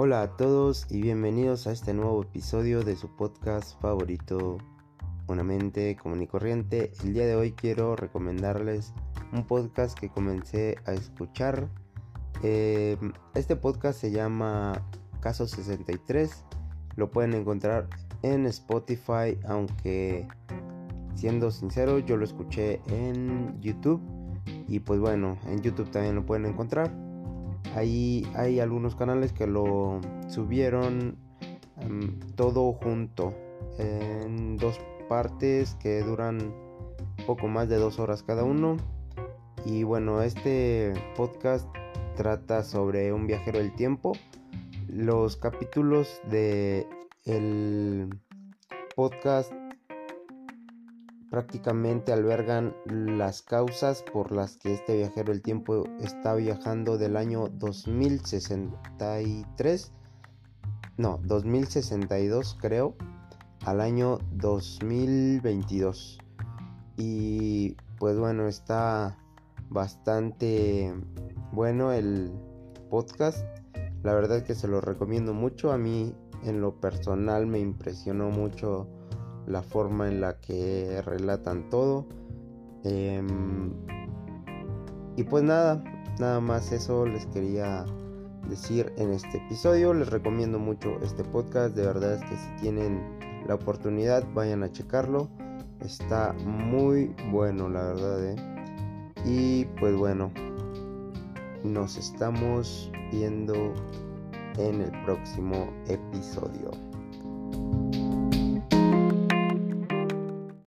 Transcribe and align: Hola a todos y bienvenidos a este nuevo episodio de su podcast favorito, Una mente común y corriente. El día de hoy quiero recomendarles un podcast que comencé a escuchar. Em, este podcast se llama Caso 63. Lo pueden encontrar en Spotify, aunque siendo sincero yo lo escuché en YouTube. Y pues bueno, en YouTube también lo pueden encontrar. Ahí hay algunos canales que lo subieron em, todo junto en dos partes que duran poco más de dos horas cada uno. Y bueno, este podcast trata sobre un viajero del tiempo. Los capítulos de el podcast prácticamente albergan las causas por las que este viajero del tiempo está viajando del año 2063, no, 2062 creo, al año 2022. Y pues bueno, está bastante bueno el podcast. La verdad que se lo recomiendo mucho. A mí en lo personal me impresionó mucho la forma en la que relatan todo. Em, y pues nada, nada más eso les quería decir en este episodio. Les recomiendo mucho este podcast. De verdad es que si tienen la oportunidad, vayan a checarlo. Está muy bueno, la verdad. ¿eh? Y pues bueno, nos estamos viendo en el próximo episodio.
Hola 0.00 0.22
a 0.22 0.36
todos 0.36 0.86
y 0.90 1.02
bienvenidos 1.02 1.66
a 1.66 1.72
este 1.72 1.92
nuevo 1.92 2.22
episodio 2.22 2.84
de 2.84 2.94
su 2.94 3.08
podcast 3.16 3.80
favorito, 3.80 4.58
Una 5.26 5.42
mente 5.42 5.96
común 5.96 6.22
y 6.22 6.28
corriente. 6.28 6.92
El 7.02 7.14
día 7.14 7.26
de 7.26 7.34
hoy 7.34 7.50
quiero 7.50 7.96
recomendarles 7.96 8.94
un 9.32 9.44
podcast 9.44 9.98
que 9.98 10.08
comencé 10.08 10.76
a 10.86 10.92
escuchar. 10.92 11.68
Em, 12.44 13.12
este 13.34 13.56
podcast 13.56 14.00
se 14.00 14.12
llama 14.12 14.88
Caso 15.18 15.48
63. 15.48 16.44
Lo 16.94 17.10
pueden 17.10 17.34
encontrar 17.34 17.88
en 18.22 18.46
Spotify, 18.46 19.36
aunque 19.48 20.28
siendo 21.16 21.50
sincero 21.50 21.98
yo 21.98 22.16
lo 22.16 22.24
escuché 22.24 22.80
en 22.86 23.60
YouTube. 23.60 24.00
Y 24.68 24.78
pues 24.78 25.00
bueno, 25.00 25.36
en 25.48 25.60
YouTube 25.60 25.90
también 25.90 26.14
lo 26.14 26.24
pueden 26.24 26.46
encontrar. 26.46 27.07
Ahí 27.74 28.26
hay 28.34 28.60
algunos 28.60 28.94
canales 28.94 29.32
que 29.32 29.46
lo 29.46 30.00
subieron 30.28 31.16
em, 31.80 32.18
todo 32.34 32.72
junto 32.72 33.34
en 33.78 34.56
dos 34.56 34.80
partes 35.08 35.76
que 35.80 36.00
duran 36.02 36.52
poco 37.26 37.48
más 37.48 37.68
de 37.68 37.76
dos 37.76 37.98
horas 37.98 38.22
cada 38.22 38.44
uno. 38.44 38.76
Y 39.64 39.82
bueno, 39.82 40.22
este 40.22 40.92
podcast 41.16 41.68
trata 42.16 42.62
sobre 42.62 43.12
un 43.12 43.26
viajero 43.26 43.58
del 43.58 43.74
tiempo. 43.74 44.12
Los 44.88 45.36
capítulos 45.36 46.20
de 46.30 46.86
el 47.24 48.08
podcast 48.96 49.52
prácticamente 51.30 52.12
albergan 52.12 52.74
las 52.86 53.42
causas 53.42 54.02
por 54.12 54.32
las 54.32 54.56
que 54.56 54.74
este 54.74 54.96
viajero 54.96 55.32
del 55.32 55.42
tiempo 55.42 55.84
está 56.00 56.34
viajando 56.34 56.98
del 56.98 57.16
año 57.16 57.48
2063, 57.48 59.92
no, 60.96 61.20
2062 61.24 62.58
creo, 62.60 62.96
al 63.64 63.80
año 63.80 64.18
2022. 64.32 66.18
Y 66.96 67.76
pues 67.98 68.18
bueno, 68.18 68.48
está 68.48 69.16
bastante 69.70 70.92
bueno 71.52 71.92
el 71.92 72.32
podcast. 72.90 73.44
La 74.02 74.14
verdad 74.14 74.42
que 74.42 74.54
se 74.54 74.68
lo 74.68 74.80
recomiendo 74.80 75.34
mucho. 75.34 75.72
A 75.72 75.78
mí 75.78 76.14
en 76.44 76.60
lo 76.60 76.80
personal 76.80 77.46
me 77.46 77.58
impresionó 77.58 78.30
mucho 78.30 78.88
la 79.48 79.62
forma 79.62 80.08
en 80.08 80.20
la 80.20 80.38
que 80.40 81.02
relatan 81.04 81.68
todo. 81.70 82.06
Em, 82.84 83.72
y 85.16 85.24
pues 85.24 85.42
nada, 85.42 85.82
nada 86.20 86.40
más 86.40 86.70
eso 86.72 87.06
les 87.06 87.26
quería 87.26 87.84
decir 88.48 88.92
en 88.96 89.10
este 89.10 89.38
episodio. 89.38 89.94
Les 89.94 90.08
recomiendo 90.08 90.58
mucho 90.58 90.98
este 91.02 91.24
podcast. 91.24 91.74
De 91.74 91.86
verdad 91.86 92.14
es 92.14 92.20
que 92.22 92.36
si 92.36 92.62
tienen 92.62 93.18
la 93.46 93.54
oportunidad, 93.54 94.24
vayan 94.34 94.62
a 94.62 94.70
checarlo. 94.70 95.28
Está 95.80 96.34
muy 96.44 97.14
bueno, 97.30 97.68
la 97.68 97.84
verdad. 97.84 98.24
¿eh? 98.24 98.36
Y 99.24 99.64
pues 99.80 99.96
bueno, 99.96 100.30
nos 101.64 101.96
estamos 101.96 102.90
viendo 103.10 103.54
en 104.58 104.82
el 104.82 105.04
próximo 105.04 105.72
episodio. 105.88 106.87